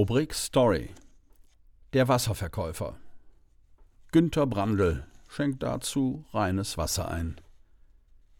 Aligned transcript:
Rubrik 0.00 0.32
Story 0.32 0.94
Der 1.92 2.08
Wasserverkäufer 2.08 2.96
Günter 4.12 4.46
Brandl 4.46 5.04
schenkt 5.28 5.62
dazu 5.62 6.24
reines 6.32 6.78
Wasser 6.78 7.10
ein. 7.10 7.38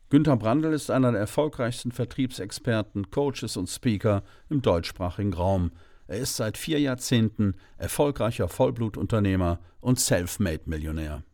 Günter 0.09 0.39
Brandl 0.39 0.73
ist 0.73 0.91
einer 0.91 1.13
der 1.13 1.21
erfolgreichsten 1.21 1.93
Vertriebsexperten, 1.93 3.11
Coaches 3.11 3.59
und 3.59 3.69
Speaker 3.69 4.23
im 4.49 4.63
deutschsprachigen 4.63 5.35
Raum. 5.35 5.73
Er 6.07 6.21
ist 6.21 6.37
seit 6.37 6.57
vier 6.57 6.81
Jahrzehnten 6.81 7.57
erfolgreicher 7.77 8.49
Vollblutunternehmer 8.49 9.61
und 9.83 10.01
Selfmade-Millionär. 10.01 11.25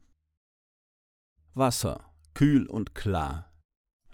Wasser, 1.54 2.00
kühl 2.34 2.66
und 2.66 2.96
klar. 2.96 3.52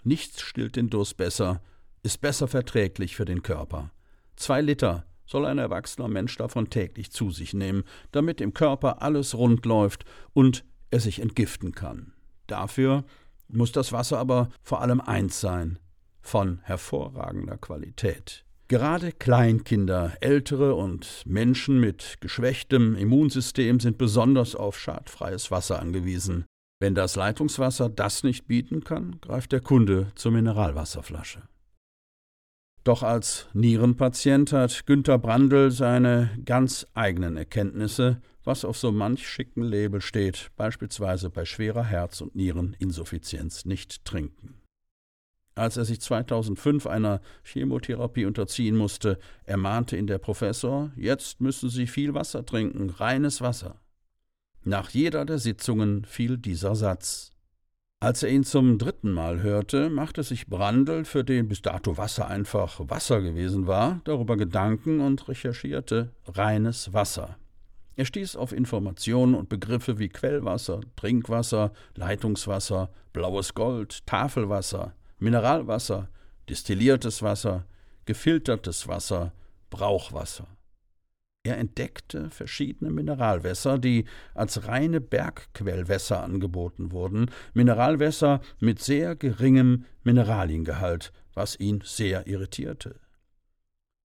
Nichts 0.03 0.41
stillt 0.41 0.75
den 0.75 0.91
Durst 0.91 1.17
besser, 1.17 1.63
ist 2.03 2.21
besser 2.21 2.47
verträglich 2.47 3.15
für 3.15 3.25
den 3.25 3.41
Körper. 3.41 3.89
Zwei 4.35 4.61
Liter 4.61 5.07
soll 5.25 5.45
ein 5.45 5.57
erwachsener 5.57 6.07
Mensch 6.07 6.35
davon 6.37 6.69
täglich 6.69 7.11
zu 7.11 7.31
sich 7.31 7.53
nehmen, 7.53 7.83
damit 8.11 8.41
im 8.41 8.53
Körper 8.53 9.01
alles 9.01 9.35
rund 9.35 9.65
läuft 9.65 10.05
und 10.33 10.63
er 10.91 10.99
sich 10.99 11.19
entgiften 11.19 11.73
kann. 11.73 12.13
Dafür 12.47 13.03
muss 13.47 13.71
das 13.71 13.91
Wasser 13.91 14.19
aber 14.19 14.49
vor 14.61 14.81
allem 14.81 15.01
eins 15.01 15.39
sein, 15.39 15.79
von 16.21 16.59
hervorragender 16.63 17.57
Qualität. 17.57 18.45
Gerade 18.69 19.11
Kleinkinder, 19.11 20.13
Ältere 20.21 20.73
und 20.73 21.23
Menschen 21.25 21.79
mit 21.79 22.17
geschwächtem 22.21 22.95
Immunsystem 22.95 23.79
sind 23.79 23.97
besonders 23.97 24.55
auf 24.55 24.79
schadfreies 24.79 25.51
Wasser 25.51 25.79
angewiesen. 25.79 26.45
Wenn 26.79 26.95
das 26.95 27.15
Leitungswasser 27.15 27.89
das 27.89 28.23
nicht 28.23 28.47
bieten 28.47 28.83
kann, 28.83 29.19
greift 29.21 29.51
der 29.51 29.61
Kunde 29.61 30.11
zur 30.15 30.31
Mineralwasserflasche. 30.31 31.43
Doch 32.83 33.01
als 33.01 33.47
Nierenpatient 33.53 34.51
hat 34.51 34.85
Günter 34.85 35.17
Brandl 35.17 35.71
seine 35.71 36.37
ganz 36.43 36.85
eigenen 36.93 37.37
Erkenntnisse, 37.37 38.21
was 38.43 38.65
auf 38.65 38.77
so 38.77 38.91
manch 38.91 39.25
schicken 39.27 39.63
Label 39.63 40.01
steht, 40.01 40.51
beispielsweise 40.57 41.29
bei 41.29 41.45
schwerer 41.45 41.85
Herz- 41.85 42.19
und 42.19 42.35
Niereninsuffizienz 42.35 43.63
nicht 43.63 44.03
trinken. 44.03 44.55
Als 45.55 45.77
er 45.77 45.85
sich 45.85 46.01
2005 46.01 46.87
einer 46.87 47.21
Chemotherapie 47.43 48.25
unterziehen 48.25 48.75
musste, 48.75 49.19
ermahnte 49.45 49.95
ihn 49.95 50.07
der 50.07 50.17
Professor, 50.17 50.91
jetzt 50.95 51.39
müssen 51.39 51.69
Sie 51.69 51.87
viel 51.87 52.13
Wasser 52.13 52.45
trinken, 52.45 52.89
reines 52.89 53.39
Wasser. 53.39 53.79
Nach 54.63 54.89
jeder 54.89 55.25
der 55.25 55.37
Sitzungen 55.37 56.05
fiel 56.05 56.37
dieser 56.37 56.75
Satz. 56.75 57.32
Als 58.03 58.21
er 58.21 58.27
ihn 58.27 58.43
zum 58.43 58.79
dritten 58.79 59.13
Mal 59.13 59.41
hörte, 59.43 59.89
machte 59.89 60.23
sich 60.23 60.47
Brandl, 60.47 61.05
für 61.05 61.23
den 61.23 61.47
bis 61.47 61.61
dato 61.61 61.95
Wasser 61.95 62.27
einfach 62.27 62.81
Wasser 62.89 63.21
gewesen 63.21 63.65
war, 63.65 64.01
darüber 64.03 64.35
Gedanken 64.35 64.99
und 64.99 65.25
recherchierte 65.29 66.11
reines 66.25 66.91
Wasser. 66.91 67.37
Er 67.95 68.03
stieß 68.03 68.35
auf 68.35 68.51
Informationen 68.51 69.35
und 69.35 69.47
Begriffe 69.47 69.99
wie 69.99 70.09
Quellwasser, 70.09 70.81
Trinkwasser, 70.97 71.71
Leitungswasser, 71.95 72.89
blaues 73.13 73.53
Gold, 73.53 74.05
Tafelwasser, 74.05 74.93
Mineralwasser, 75.19 76.09
destilliertes 76.49 77.21
Wasser, 77.21 77.63
gefiltertes 78.03 78.85
Wasser, 78.89 79.31
Brauchwasser. 79.69 80.47
Er 81.45 81.57
entdeckte 81.57 82.29
verschiedene 82.29 82.89
Mineralwässer, 82.89 83.77
die 83.77 84.05
als 84.33 84.65
reine 84.65 85.01
Bergquellwässer 85.01 86.23
angeboten 86.23 86.93
wurden, 86.93 87.29
Mineralwässer 87.53 88.39
mit 88.59 88.81
sehr 88.81 89.17
geringem 89.17 89.83
Mineraliengehalt, 90.03 91.11
was 91.33 91.59
ihn 91.59 91.81
sehr 91.83 92.27
irritierte. 92.27 93.01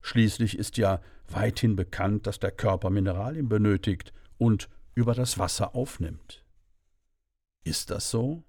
Schließlich 0.01 0.57
ist 0.57 0.77
ja 0.77 1.01
weithin 1.29 1.77
bekannt, 1.77 2.27
dass 2.27 2.39
der 2.39 2.51
Körper 2.51 2.89
Mineralien 2.89 3.47
benötigt 3.47 4.11
und 4.37 4.69
über 4.93 5.13
das 5.13 5.37
Wasser 5.37 5.75
aufnimmt. 5.75 6.43
Ist 7.63 7.89
das 7.89 8.09
so? 8.09 8.43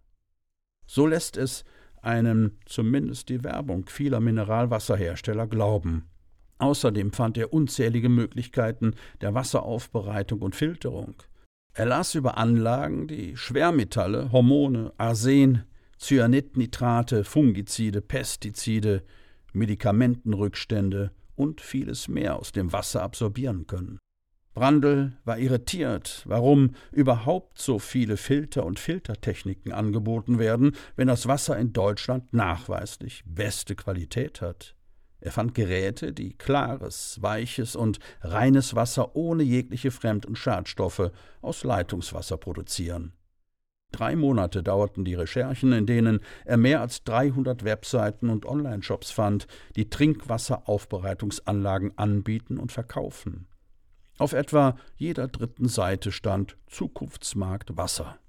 So 0.87 1.07
lässt 1.07 1.37
es 1.37 1.65
einem 2.03 2.59
zumindest 2.67 3.29
die 3.29 3.45
Werbung 3.45 3.87
vieler 3.89 4.19
Mineralwasserhersteller 4.19 5.47
glauben. 5.47 6.11
Außerdem 6.61 7.13
fand 7.13 7.39
er 7.39 7.53
unzählige 7.53 8.11
Möglichkeiten 8.11 8.95
der 9.23 9.35
Wasseraufbereitung 9.35 10.43
und 10.43 10.55
Filterung. 10.55 11.15
Er 11.73 11.87
las 11.87 12.15
über 12.15 12.37
Anlagen, 12.37 13.09
die 13.09 13.37
Schwermetalle, 13.37 14.31
Hormone, 14.31 14.93
Arsen, 14.99 15.65
Cyanidnitrate, 15.99 17.25
Fungizide, 17.25 18.03
Pestizide, 18.03 19.05
Medikamentenrückstände 19.55 21.13
und 21.35 21.63
vieles 21.63 22.09
mehr 22.09 22.37
aus 22.37 22.53
dem 22.53 22.73
Wasser 22.73 23.03
absorbieren 23.03 23.67
können. 23.67 23.99
Brandl 24.53 25.13
war 25.25 25.39
irritiert, 25.39 26.23
warum 26.27 26.75
überhaupt 26.93 27.59
so 27.59 27.79
viele 27.79 28.17
Filter 28.17 28.67
und 28.67 28.79
Filtertechniken 28.79 29.73
angeboten 29.73 30.39
werden, 30.39 30.73
wenn 30.97 31.09
das 31.09 31.27
Wasser 31.27 31.57
in 31.59 31.73
Deutschland 31.73 32.35
nachweislich 32.35 33.23
beste 33.25 33.77
Qualität 33.77 34.43
hat. 34.43 34.75
Er 35.21 35.33
fand 35.33 35.55
Geräte, 35.55 36.13
die 36.13 36.35
klares, 36.35 37.19
weiches 37.21 37.77
und 37.77 37.99
reines 38.23 38.75
Wasser 38.75 39.17
ohne 39.17 39.43
jegliche 39.43 39.91
Fremd- 39.91 40.27
und 40.27 40.37
Schadstoffe 40.37 41.11
aus 41.43 41.65
Leitungswasser 41.65 42.37
produzieren. 42.37 43.13
Drei 43.93 44.15
Monate 44.15 44.63
dauerten 44.63 45.05
die 45.05 45.15
Recherchen, 45.15 45.73
in 45.73 45.87
denen 45.87 46.21
er 46.45 46.57
mehr 46.57 46.81
als 46.81 47.03
300 47.05 47.65
Webseiten 47.65 48.31
und 48.31 48.47
Online-Shops 48.47 49.11
fand, 49.11 49.49
die 49.75 49.91
Trinkwasseraufbereitungsanlagen 49.91 51.99
anbieten 51.99 52.59
und 52.59 52.71
verkaufen. 52.71 53.49
Auf 54.19 54.33
etwa 54.33 54.77
jeder 54.97 55.27
dritten 55.27 55.67
Seite 55.67 56.13
stand 56.13 56.57
Zukunftsmarkt 56.69 57.77
Wasser. 57.77 58.20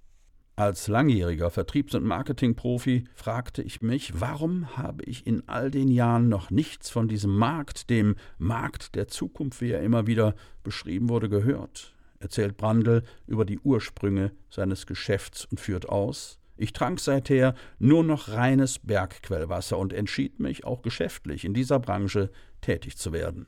Als 0.61 0.87
langjähriger 0.87 1.49
Vertriebs- 1.49 1.95
und 1.95 2.03
Marketingprofi 2.03 3.05
fragte 3.15 3.63
ich 3.63 3.81
mich, 3.81 4.21
warum 4.21 4.77
habe 4.77 5.03
ich 5.05 5.25
in 5.25 5.41
all 5.49 5.71
den 5.71 5.87
Jahren 5.87 6.29
noch 6.29 6.51
nichts 6.51 6.91
von 6.91 7.07
diesem 7.07 7.35
Markt, 7.35 7.89
dem 7.89 8.15
Markt 8.37 8.93
der 8.93 9.07
Zukunft, 9.07 9.59
wie 9.61 9.71
er 9.71 9.81
immer 9.81 10.05
wieder 10.05 10.35
beschrieben 10.61 11.09
wurde, 11.09 11.29
gehört? 11.29 11.95
Erzählt 12.19 12.57
Brandl 12.57 13.01
über 13.25 13.43
die 13.43 13.57
Ursprünge 13.57 14.33
seines 14.51 14.85
Geschäfts 14.85 15.45
und 15.45 15.59
führt 15.59 15.89
aus. 15.89 16.37
Ich 16.57 16.73
trank 16.73 16.99
seither 16.99 17.55
nur 17.79 18.03
noch 18.03 18.29
reines 18.29 18.77
Bergquellwasser 18.77 19.79
und 19.79 19.93
entschied 19.93 20.39
mich, 20.39 20.63
auch 20.63 20.83
geschäftlich 20.83 21.43
in 21.43 21.55
dieser 21.55 21.79
Branche 21.79 22.29
tätig 22.61 22.97
zu 22.97 23.13
werden. 23.13 23.47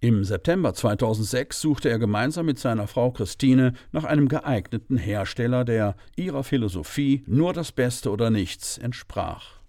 Im 0.00 0.24
September 0.24 0.74
2006 0.74 1.60
suchte 1.60 1.88
er 1.88 1.98
gemeinsam 1.98 2.46
mit 2.46 2.58
seiner 2.58 2.86
Frau 2.86 3.10
Christine 3.10 3.72
nach 3.92 4.04
einem 4.04 4.28
geeigneten 4.28 4.98
Hersteller, 4.98 5.64
der 5.64 5.96
ihrer 6.16 6.44
Philosophie 6.44 7.24
nur 7.26 7.54
das 7.54 7.72
Beste 7.72 8.10
oder 8.10 8.30
nichts 8.30 8.76
entsprach. 8.76 9.60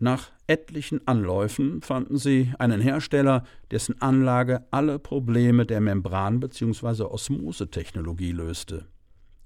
Nach 0.00 0.32
etlichen 0.46 1.06
Anläufen 1.06 1.82
fanden 1.82 2.16
sie 2.16 2.52
einen 2.58 2.80
Hersteller, 2.80 3.44
dessen 3.70 4.00
Anlage 4.00 4.66
alle 4.70 4.98
Probleme 4.98 5.66
der 5.66 5.80
Membran- 5.80 6.40
bzw. 6.40 7.04
Osmosetechnologie 7.04 8.32
löste. 8.32 8.88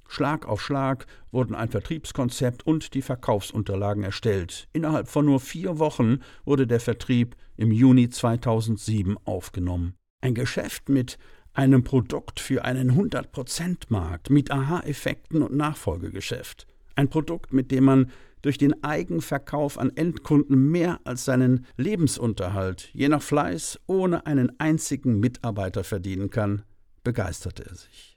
Schlag 0.09 0.47
auf 0.47 0.63
Schlag 0.63 1.07
wurden 1.31 1.55
ein 1.55 1.69
Vertriebskonzept 1.69 2.67
und 2.67 2.95
die 2.95 3.03
Verkaufsunterlagen 3.03 4.03
erstellt. 4.03 4.69
Innerhalb 4.73 5.09
von 5.09 5.27
nur 5.27 5.41
vier 5.41 5.79
Wochen 5.79 6.21
wurde 6.45 6.67
der 6.67 6.81
Vertrieb 6.81 7.37
im 7.57 7.73
Juni 7.73 8.09
2007 8.09 9.17
aufgenommen. 9.25 9.95
Ein 10.21 10.35
Geschäft 10.35 10.89
mit 10.89 11.19
einem 11.53 11.85
Produkt 11.85 12.41
für 12.41 12.65
einen 12.65 12.93
100%-Markt, 12.93 14.31
mit 14.31 14.51
Aha-Effekten 14.51 15.43
und 15.43 15.57
Nachfolgegeschäft. 15.57 16.67
Ein 16.95 17.09
Produkt, 17.09 17.53
mit 17.53 17.71
dem 17.71 17.85
man 17.85 18.11
durch 18.43 18.59
den 18.59 18.85
Eigenverkauf 18.85 19.79
an 19.79 19.91
Endkunden 19.97 20.71
mehr 20.71 21.01
als 21.05 21.25
seinen 21.25 21.67
Lebensunterhalt, 21.77 22.91
je 22.93 23.09
nach 23.09 23.23
Fleiß, 23.23 23.81
ohne 23.87 24.27
einen 24.27 24.61
einzigen 24.61 25.19
Mitarbeiter 25.19 25.83
verdienen 25.83 26.31
kann, 26.31 26.63
begeisterte 27.03 27.65
er 27.67 27.75
sich. 27.75 28.16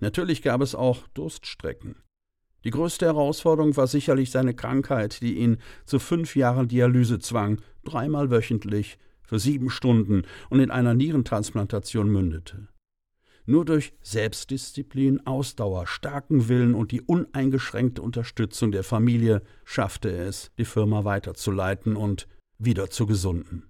Natürlich 0.00 0.42
gab 0.42 0.60
es 0.60 0.74
auch 0.74 1.06
Durststrecken. 1.08 1.96
Die 2.64 2.70
größte 2.70 3.06
Herausforderung 3.06 3.76
war 3.76 3.86
sicherlich 3.86 4.30
seine 4.30 4.54
Krankheit, 4.54 5.22
die 5.22 5.36
ihn 5.36 5.58
zu 5.84 5.98
fünf 5.98 6.34
Jahren 6.34 6.68
Dialyse 6.68 7.18
zwang, 7.18 7.60
dreimal 7.84 8.30
wöchentlich, 8.30 8.98
für 9.22 9.38
sieben 9.38 9.70
Stunden 9.70 10.22
und 10.50 10.60
in 10.60 10.70
einer 10.70 10.94
Nierentransplantation 10.94 12.08
mündete. 12.10 12.68
Nur 13.44 13.64
durch 13.64 13.92
Selbstdisziplin, 14.02 15.24
Ausdauer, 15.26 15.86
starken 15.86 16.48
Willen 16.48 16.74
und 16.74 16.90
die 16.90 17.00
uneingeschränkte 17.00 18.02
Unterstützung 18.02 18.72
der 18.72 18.82
Familie 18.82 19.42
schaffte 19.64 20.10
er 20.10 20.26
es, 20.26 20.50
die 20.58 20.64
Firma 20.64 21.04
weiterzuleiten 21.04 21.94
und 21.94 22.26
wieder 22.58 22.90
zu 22.90 23.06
gesunden. 23.06 23.68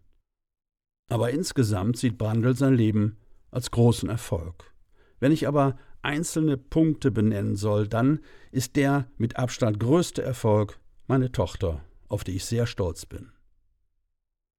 Aber 1.11 1.31
insgesamt 1.31 1.99
sieht 1.99 2.17
Brandl 2.17 2.57
sein 2.57 2.75
Leben 2.75 3.19
als 3.51 3.71
großen 3.71 4.09
Erfolg. 4.09 4.73
Wenn 5.21 5.33
ich 5.33 5.47
aber 5.47 5.77
einzelne 6.07 6.57
Punkte 6.57 7.11
benennen 7.11 7.57
soll, 7.57 7.89
dann 7.89 8.21
ist 8.53 8.77
der 8.77 9.11
mit 9.19 9.37
Abstand 9.37 9.81
größte 9.81 10.23
Erfolg 10.23 10.79
meine 11.07 11.33
Tochter, 11.33 11.83
auf 12.09 12.25
die 12.25 12.37
ich 12.37 12.45
sehr 12.45 12.67
stolz 12.67 13.05
bin. 13.05 13.33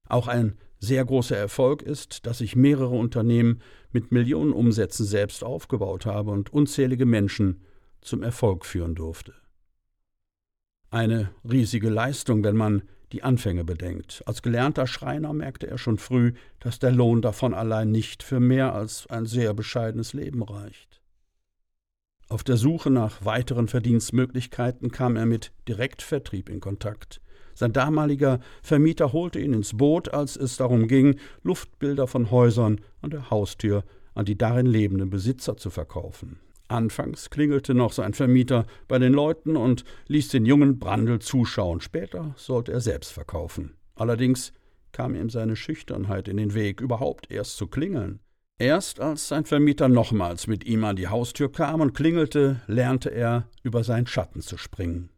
Auch 0.08 0.28
ein 0.28 0.56
sehr 0.78 1.04
großer 1.04 1.36
Erfolg 1.36 1.82
ist, 1.82 2.26
dass 2.26 2.40
ich 2.40 2.54
mehrere 2.54 2.94
Unternehmen 2.94 3.60
mit 3.90 4.12
Millionen 4.12 4.52
Umsätzen 4.52 5.04
selbst 5.04 5.42
aufgebaut 5.42 6.06
habe 6.06 6.30
und 6.30 6.52
unzählige 6.52 7.06
Menschen 7.06 7.62
zum 8.00 8.22
Erfolg 8.22 8.64
führen 8.64 8.94
durfte. 8.94 9.34
Eine 10.90 11.30
riesige 11.50 11.90
Leistung, 11.90 12.44
wenn 12.44 12.56
man 12.56 12.82
die 13.12 13.22
Anfänge 13.22 13.64
bedenkt. 13.64 14.22
Als 14.26 14.42
gelernter 14.42 14.86
Schreiner 14.86 15.32
merkte 15.32 15.66
er 15.66 15.78
schon 15.78 15.98
früh, 15.98 16.34
dass 16.60 16.78
der 16.78 16.92
Lohn 16.92 17.22
davon 17.22 17.54
allein 17.54 17.90
nicht 17.90 18.22
für 18.22 18.38
mehr 18.38 18.74
als 18.74 19.06
ein 19.08 19.26
sehr 19.26 19.54
bescheidenes 19.54 20.12
Leben 20.12 20.42
reicht. 20.42 21.00
Auf 22.30 22.44
der 22.44 22.58
Suche 22.58 22.90
nach 22.90 23.24
weiteren 23.24 23.68
Verdienstmöglichkeiten 23.68 24.90
kam 24.90 25.16
er 25.16 25.24
mit 25.24 25.50
Direktvertrieb 25.66 26.50
in 26.50 26.60
Kontakt. 26.60 27.22
Sein 27.54 27.72
damaliger 27.72 28.40
Vermieter 28.62 29.14
holte 29.14 29.40
ihn 29.40 29.54
ins 29.54 29.78
Boot, 29.78 30.12
als 30.12 30.36
es 30.36 30.58
darum 30.58 30.88
ging, 30.88 31.18
Luftbilder 31.42 32.06
von 32.06 32.30
Häusern 32.30 32.82
an 33.00 33.10
der 33.10 33.30
Haustür 33.30 33.82
an 34.14 34.26
die 34.26 34.36
darin 34.36 34.66
lebenden 34.66 35.08
Besitzer 35.08 35.56
zu 35.56 35.70
verkaufen. 35.70 36.38
Anfangs 36.68 37.30
klingelte 37.30 37.72
noch 37.72 37.92
sein 37.92 38.12
Vermieter 38.12 38.66
bei 38.88 38.98
den 38.98 39.14
Leuten 39.14 39.56
und 39.56 39.84
ließ 40.08 40.28
den 40.28 40.44
jungen 40.44 40.78
Brandl 40.78 41.20
zuschauen. 41.20 41.80
Später 41.80 42.34
sollte 42.36 42.72
er 42.72 42.80
selbst 42.80 43.10
verkaufen. 43.10 43.76
Allerdings 43.94 44.52
kam 44.92 45.14
ihm 45.14 45.30
seine 45.30 45.56
Schüchternheit 45.56 46.28
in 46.28 46.36
den 46.36 46.52
Weg, 46.52 46.82
überhaupt 46.82 47.30
erst 47.30 47.56
zu 47.56 47.68
klingeln. 47.68 48.20
Erst 48.60 48.98
als 48.98 49.28
sein 49.28 49.44
Vermieter 49.44 49.88
nochmals 49.88 50.48
mit 50.48 50.64
ihm 50.64 50.82
an 50.82 50.96
die 50.96 51.06
Haustür 51.06 51.50
kam 51.52 51.80
und 51.80 51.94
klingelte, 51.94 52.60
lernte 52.66 53.08
er, 53.10 53.48
über 53.62 53.84
seinen 53.84 54.08
Schatten 54.08 54.40
zu 54.40 54.56
springen. 54.56 55.10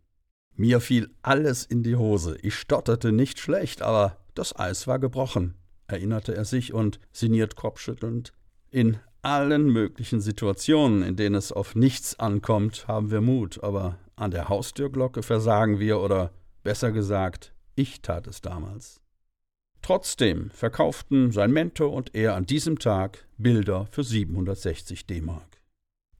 Mir 0.56 0.80
fiel 0.80 1.08
alles 1.22 1.64
in 1.64 1.82
die 1.82 1.96
Hose. 1.96 2.36
Ich 2.42 2.54
stotterte 2.54 3.12
nicht 3.12 3.38
schlecht, 3.38 3.80
aber 3.80 4.18
das 4.34 4.54
Eis 4.58 4.86
war 4.86 4.98
gebrochen, 4.98 5.54
erinnerte 5.86 6.36
er 6.36 6.44
sich 6.44 6.74
und, 6.74 7.00
sinniert 7.12 7.56
kopfschüttelnd, 7.56 8.34
in 8.70 8.98
allen 9.22 9.70
möglichen 9.70 10.20
Situationen, 10.20 11.02
in 11.02 11.16
denen 11.16 11.34
es 11.34 11.50
auf 11.50 11.74
nichts 11.74 12.20
ankommt, 12.20 12.88
haben 12.88 13.10
wir 13.10 13.22
Mut, 13.22 13.64
aber 13.64 13.96
an 14.16 14.32
der 14.32 14.50
Haustürglocke 14.50 15.22
versagen 15.22 15.78
wir 15.78 16.00
oder 16.00 16.30
besser 16.62 16.92
gesagt, 16.92 17.54
ich 17.74 18.02
tat 18.02 18.26
es 18.26 18.42
damals. 18.42 19.00
Trotzdem 19.82 20.50
verkauften 20.50 21.32
sein 21.32 21.52
Mentor 21.52 21.92
und 21.92 22.14
er 22.14 22.34
an 22.34 22.46
diesem 22.46 22.78
Tag 22.78 23.26
Bilder 23.38 23.86
für 23.90 24.04
760 24.04 25.06
D-Mark. 25.06 25.60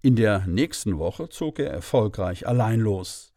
In 0.02 0.16
der 0.16 0.46
nächsten 0.46 0.98
Woche 0.98 1.28
zog 1.28 1.58
er 1.58 1.70
erfolgreich 1.70 2.46
allein 2.48 2.80
los. 2.80 3.34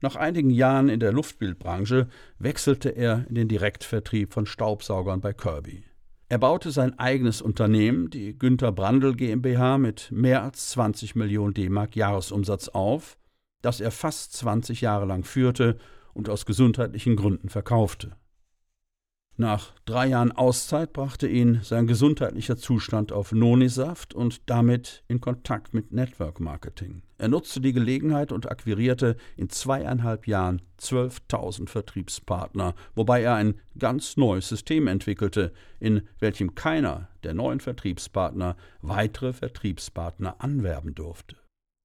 Nach 0.00 0.16
einigen 0.16 0.50
Jahren 0.50 0.88
in 0.88 0.98
der 0.98 1.12
Luftbildbranche 1.12 2.08
wechselte 2.40 2.88
er 2.88 3.24
in 3.28 3.36
den 3.36 3.46
Direktvertrieb 3.46 4.32
von 4.32 4.46
Staubsaugern 4.46 5.20
bei 5.20 5.32
Kirby. 5.32 5.84
Er 6.28 6.38
baute 6.38 6.72
sein 6.72 6.98
eigenes 6.98 7.40
Unternehmen, 7.40 8.10
die 8.10 8.36
Günther 8.36 8.72
Brandl 8.72 9.14
GmbH, 9.14 9.78
mit 9.78 10.10
mehr 10.10 10.42
als 10.42 10.70
20 10.70 11.14
Millionen 11.14 11.54
D-Mark 11.54 11.94
Jahresumsatz 11.94 12.68
auf, 12.68 13.16
das 13.60 13.80
er 13.80 13.92
fast 13.92 14.32
20 14.32 14.80
Jahre 14.80 15.06
lang 15.06 15.22
führte 15.22 15.78
und 16.14 16.28
aus 16.28 16.46
gesundheitlichen 16.46 17.14
Gründen 17.14 17.48
verkaufte. 17.48 18.16
Nach 19.38 19.72
drei 19.86 20.08
Jahren 20.08 20.30
Auszeit 20.30 20.92
brachte 20.92 21.26
ihn 21.26 21.60
sein 21.62 21.86
gesundheitlicher 21.86 22.58
Zustand 22.58 23.12
auf 23.12 23.32
Nonisaft 23.32 24.14
und 24.14 24.42
damit 24.50 25.04
in 25.08 25.22
Kontakt 25.22 25.72
mit 25.72 25.90
Network 25.90 26.38
Marketing. 26.38 27.02
Er 27.16 27.28
nutzte 27.28 27.62
die 27.62 27.72
Gelegenheit 27.72 28.30
und 28.30 28.50
akquirierte 28.50 29.16
in 29.36 29.48
zweieinhalb 29.48 30.26
Jahren 30.26 30.60
12.000 30.78 31.70
Vertriebspartner, 31.70 32.74
wobei 32.94 33.22
er 33.22 33.34
ein 33.34 33.54
ganz 33.78 34.18
neues 34.18 34.48
System 34.48 34.86
entwickelte, 34.86 35.54
in 35.80 36.02
welchem 36.18 36.54
keiner 36.54 37.08
der 37.24 37.32
neuen 37.32 37.60
Vertriebspartner 37.60 38.56
weitere 38.82 39.32
Vertriebspartner 39.32 40.36
anwerben 40.40 40.94
durfte. 40.94 41.36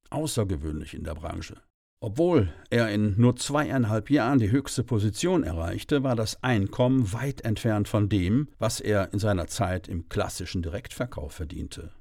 Außergewöhnlich 0.09 0.93
in 0.93 1.05
der 1.05 1.15
Branche. 1.15 1.55
Obwohl 1.99 2.53
er 2.69 2.91
in 2.91 3.19
nur 3.19 3.37
zweieinhalb 3.37 4.11
Jahren 4.11 4.37
die 4.37 4.51
höchste 4.51 4.83
Position 4.83 5.43
erreichte, 5.43 6.03
war 6.03 6.15
das 6.15 6.43
Einkommen 6.43 7.11
weit 7.11 7.41
entfernt 7.41 7.87
von 7.87 8.07
dem, 8.07 8.49
was 8.59 8.79
er 8.79 9.13
in 9.13 9.19
seiner 9.19 9.47
Zeit 9.47 9.87
im 9.87 10.07
klassischen 10.07 10.61
Direktverkauf 10.61 11.31
verdiente. 11.31 11.91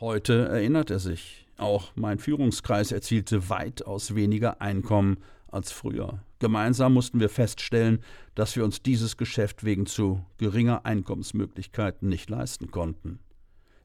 Heute 0.00 0.48
erinnert 0.48 0.90
er 0.90 0.98
sich, 0.98 1.46
auch 1.56 1.92
mein 1.94 2.18
Führungskreis 2.18 2.92
erzielte 2.92 3.48
weitaus 3.48 4.14
weniger 4.14 4.60
Einkommen 4.60 5.16
als 5.48 5.72
früher. 5.72 6.20
Gemeinsam 6.38 6.92
mussten 6.92 7.18
wir 7.18 7.30
feststellen, 7.30 8.00
dass 8.34 8.54
wir 8.56 8.64
uns 8.64 8.82
dieses 8.82 9.16
Geschäft 9.16 9.64
wegen 9.64 9.86
zu 9.86 10.26
geringer 10.36 10.84
Einkommensmöglichkeiten 10.84 12.10
nicht 12.10 12.28
leisten 12.28 12.70
konnten. 12.70 13.20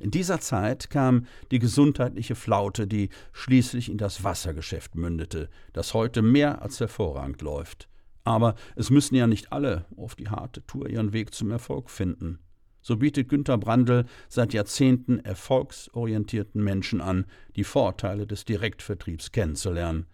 In 0.01 0.09
dieser 0.09 0.39
Zeit 0.39 0.89
kam 0.89 1.27
die 1.51 1.59
gesundheitliche 1.59 2.33
Flaute, 2.33 2.88
die 2.88 3.09
schließlich 3.33 3.88
in 3.88 4.00
das 4.00 4.24
Wassergeschäft 4.24 4.95
mündete, 4.95 5.48
das 5.74 5.94
heute 5.94 6.24
mehr 6.24 6.63
als 6.63 6.80
hervorragend 6.80 7.44
läuft. 7.44 7.88
Aber 8.24 8.56
es 8.75 8.89
müssen 8.89 9.13
ja 9.13 9.27
nicht 9.27 9.53
alle 9.53 9.86
auf 9.95 10.15
die 10.15 10.27
harte 10.27 10.65
Tour 10.65 10.89
ihren 10.89 11.13
Weg 11.13 11.36
zum 11.36 11.51
Erfolg 11.51 11.92
finden. 11.92 12.39
So 12.81 12.98
bietet 12.98 13.30
Günter 13.30 13.59
Brandl 13.59 14.06
seit 14.27 14.53
Jahrzehnten 14.53 15.19
erfolgsorientierten 15.19 16.63
Menschen 16.63 17.00
an, 17.00 17.27
die 17.56 17.63
Vorteile 17.63 18.25
des 18.25 18.44
Direktvertriebs 18.44 19.31
kennenzulernen. 19.31 20.07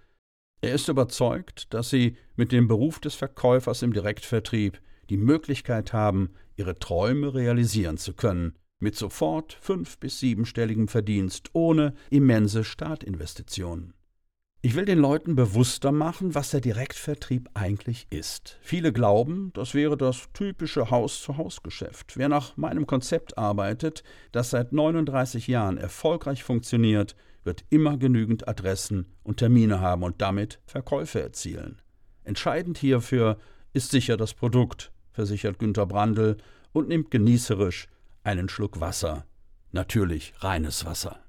Er 0.59 0.73
ist 0.73 0.89
überzeugt, 0.89 1.73
dass 1.73 1.89
sie 1.89 2.17
mit 2.35 2.51
dem 2.51 2.67
Beruf 2.67 2.99
des 2.99 3.15
Verkäufers 3.15 3.83
im 3.83 3.93
Direktvertrieb 3.93 4.81
die 5.09 5.15
Möglichkeit 5.15 5.93
haben, 5.93 6.31
ihre 6.57 6.77
Träume 6.77 7.33
realisieren 7.33 7.95
zu 7.95 8.11
können 8.11 8.53
mit 8.79 8.95
sofort 8.95 9.57
fünf- 9.61 9.97
bis 9.97 10.19
siebenstelligem 10.19 10.87
Verdienst 10.87 11.49
ohne 11.53 11.93
immense 12.09 12.63
Startinvestitionen. 12.63 13.93
Ich 14.61 14.75
will 14.75 14.85
den 14.85 14.99
Leuten 14.99 15.35
bewusster 15.35 15.91
machen, 15.91 16.33
was 16.33 16.49
der 16.49 16.61
Direktvertrieb 16.61 17.49
eigentlich 17.53 18.07
ist. 18.09 18.57
Viele 18.61 18.91
glauben, 18.91 19.51
das 19.53 19.75
wäre 19.75 19.95
das 19.97 20.29
typische 20.33 20.89
Haus-zu-Haus-Geschäft. 20.89 22.17
Wer 22.17 22.27
nach 22.27 22.57
meinem 22.57 22.87
Konzept 22.87 23.37
arbeitet, 23.37 24.03
das 24.31 24.49
seit 24.49 24.73
39 24.73 25.47
Jahren 25.47 25.77
erfolgreich 25.77 26.43
funktioniert, 26.43 27.15
wird 27.43 27.65
immer 27.69 27.97
genügend 27.97 28.47
Adressen 28.47 29.05
und 29.23 29.37
Termine 29.37 29.79
haben 29.79 30.03
und 30.03 30.21
damit 30.21 30.59
Verkäufe 30.65 31.21
erzielen. 31.21 31.81
Entscheidend 32.23 32.77
hierfür 32.77 33.37
ist 33.73 33.91
sicher 33.91 34.17
das 34.17 34.33
Produkt, 34.33 34.91
versichert 35.11 35.59
Günter 35.59 35.85
Brandl 35.85 36.37
und 36.73 36.89
nimmt 36.89 37.11
genießerisch 37.11 37.87
einen 38.27 38.49
Schluck 38.49 38.79
Wasser, 38.79 39.25
natürlich 39.71 40.33
reines 40.39 40.85
Wasser. 40.85 41.26